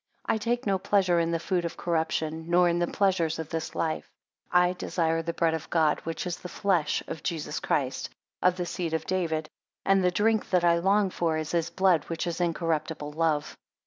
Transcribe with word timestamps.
4 0.27 0.33
I 0.33 0.37
take 0.39 0.65
no 0.65 0.79
pleasure 0.79 1.19
in 1.19 1.29
the 1.29 1.37
food 1.37 1.63
of 1.63 1.77
corruption, 1.77 2.45
nor 2.49 2.67
in 2.67 2.79
the 2.79 2.87
pleasures 2.87 3.37
of 3.37 3.49
this 3.49 3.75
life. 3.75 4.09
5 4.51 4.63
I 4.63 4.73
desire 4.73 5.21
the 5.21 5.31
bread 5.31 5.53
of 5.53 5.69
God 5.69 5.99
which 6.05 6.25
is 6.25 6.37
the 6.37 6.49
flesh 6.49 7.03
of 7.07 7.21
Jesus 7.21 7.59
Christ, 7.59 8.09
of 8.41 8.57
the 8.57 8.65
seed 8.65 8.95
of 8.95 9.05
David; 9.05 9.47
and 9.85 10.03
the 10.03 10.09
drink 10.09 10.49
that 10.49 10.63
I 10.63 10.79
long 10.79 11.11
for 11.11 11.37
is 11.37 11.51
his 11.51 11.69
blood, 11.69 12.05
which 12.05 12.25
is 12.25 12.41
incorruptible 12.41 13.11
love. 13.11 13.55